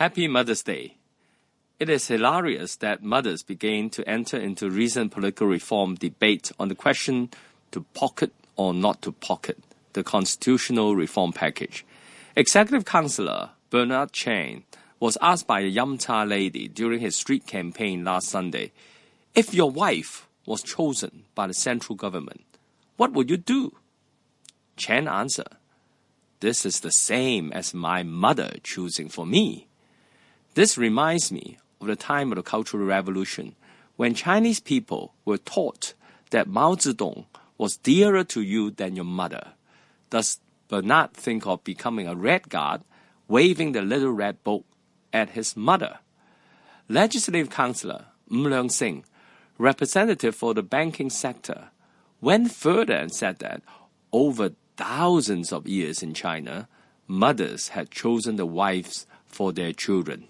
[0.00, 0.96] Happy Mother's Day.
[1.78, 6.74] It is hilarious that mothers began to enter into recent political reform debate on the
[6.74, 7.30] question
[7.70, 9.62] to pocket or not to pocket
[9.92, 11.86] the constitutional reform package.
[12.34, 14.64] Executive Councillor Bernard Chan
[14.98, 18.72] was asked by a Yum Cha lady during his street campaign last Sunday
[19.32, 22.42] if your wife was chosen by the central government,
[22.96, 23.76] what would you do?
[24.76, 25.54] Chan answered,
[26.40, 29.68] This is the same as my mother choosing for me.
[30.54, 33.56] This reminds me of the time of the Cultural Revolution
[33.96, 35.94] when Chinese people were taught
[36.30, 37.26] that Mao Zedong
[37.58, 39.54] was dearer to you than your mother.
[40.10, 42.82] Does Bernard think of becoming a red guard,
[43.26, 44.64] waving the little red book
[45.12, 45.98] at his mother?
[46.88, 49.04] Legislative Councillor Ng Leung Sing,
[49.58, 51.70] representative for the banking sector,
[52.20, 53.60] went further and said that
[54.12, 56.68] over thousands of years in China,
[57.08, 60.28] mothers had chosen the wives for their children.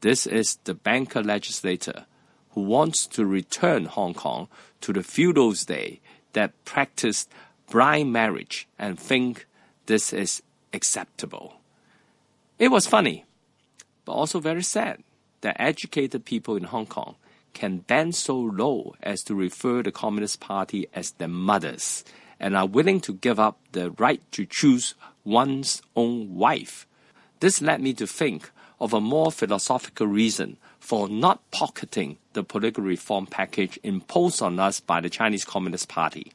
[0.00, 2.06] This is the banker legislator
[2.50, 4.48] who wants to return Hong Kong
[4.80, 6.00] to the feudal day
[6.32, 7.30] that practiced
[7.70, 9.46] blind marriage and think
[9.86, 11.60] this is acceptable.
[12.58, 13.24] It was funny,
[14.04, 15.02] but also very sad
[15.40, 17.16] that educated people in Hong Kong
[17.52, 22.04] can bend so low as to refer the Communist Party as their mothers
[22.38, 26.86] and are willing to give up the right to choose one's own wife.
[27.40, 32.84] This led me to think of a more philosophical reason for not pocketing the political
[32.84, 36.32] reform package imposed on us by the Chinese Communist Party.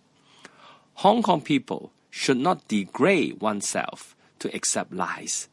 [0.96, 5.48] Hong Kong people should not degrade oneself to accept lies.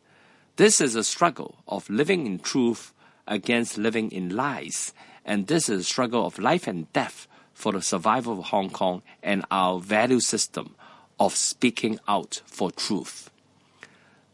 [0.56, 2.92] This is a struggle of living in truth
[3.26, 4.92] against living in lies
[5.24, 9.02] and this is a struggle of life and death for the survival of Hong Kong
[9.22, 10.74] and our value system
[11.20, 13.30] of speaking out for truth.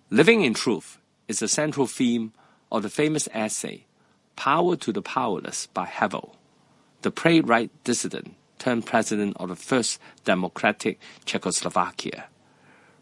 [0.08, 2.32] Living in truth is a central theme
[2.70, 3.84] of the famous essay
[4.36, 6.36] Power to the Powerless by Havel,
[7.02, 12.24] the playwright dissident turned president of the first democratic Czechoslovakia.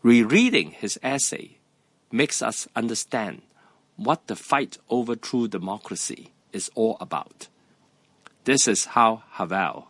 [0.02, 1.58] Rereading his essay
[2.10, 3.42] makes us understand
[3.96, 7.48] what the fight over true democracy is all about.
[8.44, 9.88] This is how Havel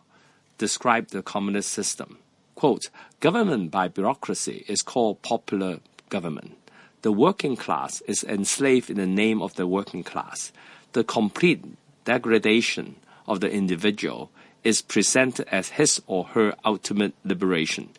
[0.57, 2.19] described the communist system.
[2.55, 6.62] Quote, government by bureaucracy is called popular government.
[7.03, 10.53] The working class is enslaved in the name of the working class.
[10.93, 11.61] The complete
[12.05, 12.95] degradation
[13.27, 14.31] of the individual
[14.63, 17.89] is presented as his or her ultimate liberation.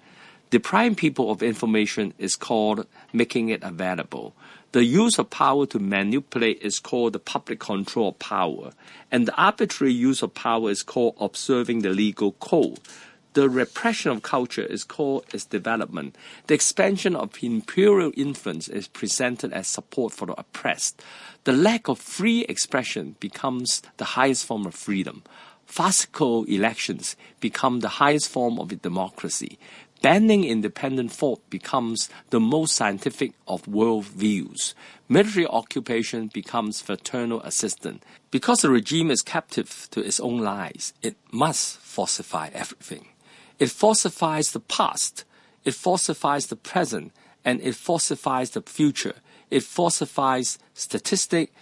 [0.49, 4.35] Depriving people of information is called making it available.
[4.73, 8.73] The use of power to manipulate is called the public control of power,
[9.13, 12.81] and the arbitrary use of power is called observing the legal code.
[13.35, 16.17] The repression of culture is called its development.
[16.47, 21.03] The expansion of imperial influence is presented as support for the oppressed.
[21.45, 25.23] The lack of free expression becomes the highest form of freedom.
[25.67, 29.59] Farcical elections become the highest form of democracy
[30.05, 34.75] banning independent thought becomes the most scientific of world views.
[35.09, 38.05] Military occupation becomes fraternal assistance.
[38.31, 43.14] Because the regime is captive to its own lies, it must falsify everything.
[43.59, 45.25] It falsifies the past,
[45.65, 47.13] it falsifies the present,
[47.45, 49.15] and it falsifies the future.
[49.51, 51.53] It falsifies statistics,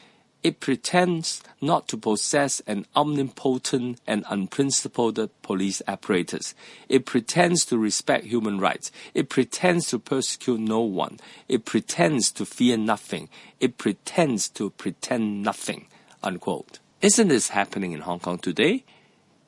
[0.42, 6.54] it pretends not to possess an omnipotent and unprincipled police apparatus.
[6.88, 8.90] It pretends to respect human rights.
[9.14, 11.20] It pretends to persecute no one.
[11.48, 13.28] It pretends to fear nothing.
[13.60, 15.86] It pretends to pretend nothing.
[16.24, 16.80] Unquote.
[17.00, 18.84] Isn't this happening in Hong Kong today?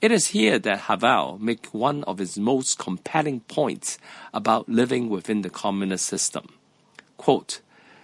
[0.05, 3.97] It is here that Havel makes one of his most compelling points
[4.35, 6.47] about living within the communist system.
[7.17, 7.63] Quote,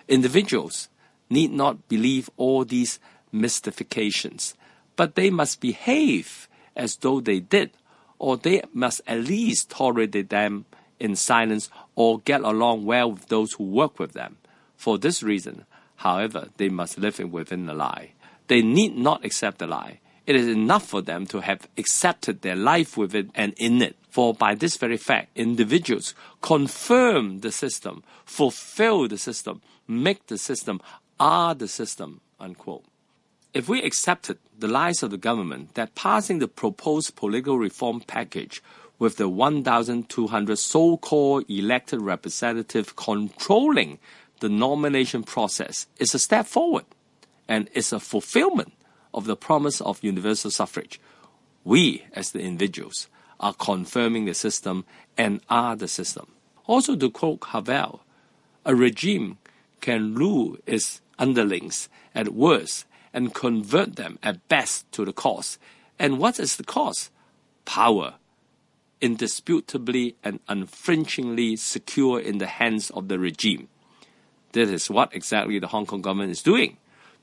[0.08, 0.88] individuals
[1.28, 3.00] need not believe all these
[3.32, 4.54] mystifications,
[4.96, 7.72] but they must behave as though they did,
[8.18, 10.64] or they must at least tolerate them
[10.98, 14.38] in silence or get along well with those who work with them.
[14.74, 18.12] For this reason, however, they must live within the lie.
[18.46, 20.00] They need not accept the lie.
[20.26, 23.96] It is enough for them to have accepted their life with it and in it.
[24.10, 30.80] For by this very fact, individuals confirm the system, fulfill the system, make the system
[31.18, 32.84] are the system, unquote.
[33.52, 38.62] If we accepted the lies of the government that passing the proposed political reform package
[38.98, 43.98] with the 1,200 so called elected representatives controlling
[44.40, 46.84] the nomination process is a step forward
[47.48, 48.72] and is a fulfillment
[49.12, 51.01] of the promise of universal suffrage,
[51.65, 53.09] we, as the individuals,
[53.39, 54.84] are confirming the system
[55.16, 56.27] and are the system.
[56.66, 58.03] Also, to quote Havel,
[58.65, 59.39] a regime
[59.80, 65.59] can rule its underlings at worst and convert them at best to the cause.
[65.98, 67.10] And what is the cause?
[67.65, 68.15] Power,
[69.01, 73.68] indisputably and unflinchingly secure in the hands of the regime.
[74.53, 76.77] This is what exactly the Hong Kong government is doing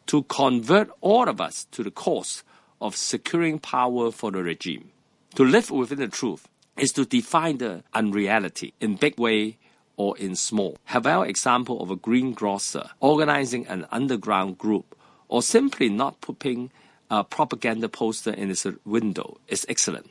[0.08, 2.44] to convert all of us to the cause
[2.82, 4.92] of securing power for the regime.
[5.36, 9.58] To live within the truth is to define the unreality in big way
[9.96, 10.78] or in small.
[10.86, 14.96] Havel example of a greengrocer organizing an underground group
[15.28, 16.72] or simply not putting
[17.10, 20.10] a propaganda poster in his window is excellent.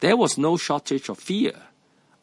[0.00, 1.52] There was no shortage of fear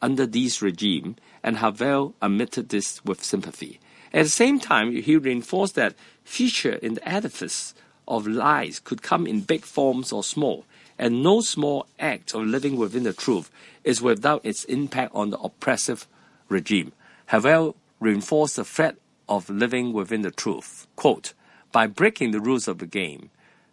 [0.00, 3.80] under this regime, and Havel admitted this with sympathy.
[4.12, 5.94] At the same time, he reinforced that
[6.24, 7.74] feature in the edifice
[8.06, 10.64] of lies could come in big forms or small,
[10.98, 13.50] and no small act of living within the truth
[13.84, 16.06] is without its impact on the oppressive
[16.48, 16.92] regime.
[17.26, 18.96] Havel reinforced the threat
[19.28, 20.86] of living within the truth.
[20.96, 21.32] Quote,
[21.70, 23.30] by breaking the rules of the game,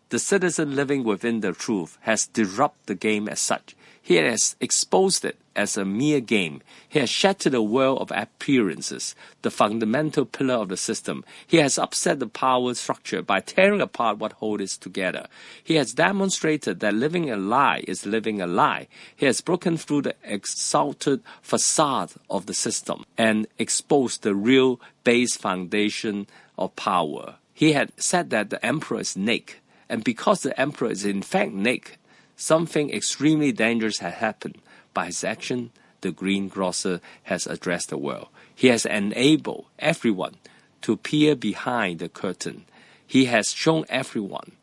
[0.09, 3.75] the citizen living within the truth has disrupted the game as such.
[4.09, 6.63] He has exposed it as a mere game.
[6.87, 9.13] He has shattered the world of appearances,
[9.43, 11.23] the fundamental pillar of the system.
[11.45, 15.27] He has upset the power structure by tearing apart what holds it together.
[15.63, 18.87] He has demonstrated that living a lie is living a lie.
[19.15, 25.37] He has broken through the exalted facade of the system and exposed the real base
[25.37, 26.25] foundation
[26.57, 27.35] of power.
[27.53, 29.57] He had said that the emperor is naked,
[29.87, 31.97] and because the emperor is in fact naked,
[32.39, 34.57] something extremely dangerous had happened.
[34.93, 35.71] By his action,
[36.01, 38.29] the greengrocer has addressed the world.
[38.55, 40.35] He has enabled everyone
[40.81, 42.65] to peer behind the curtain.
[43.05, 44.53] He has shown everyone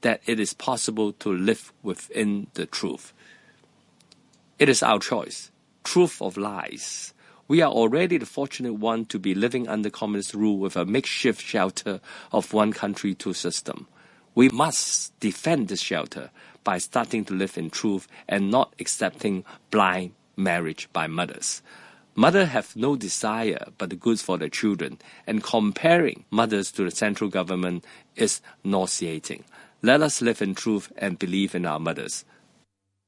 [0.00, 3.12] that it is possible to live within the truth.
[4.58, 5.50] It is our choice.
[5.84, 7.14] Truth of lies.
[7.46, 11.40] We are already the fortunate one to be living under communist rule with a makeshift
[11.40, 12.00] shelter
[12.32, 13.86] of one country, two system.
[14.34, 16.30] We must defend this shelter
[16.64, 21.62] by starting to live in truth and not accepting blind marriage by mothers.
[22.14, 26.90] Mothers have no desire but the goods for their children, and comparing mothers to the
[26.90, 27.84] central government
[28.16, 29.44] is nauseating.
[29.80, 32.24] Let us live in truth and believe in our mothers.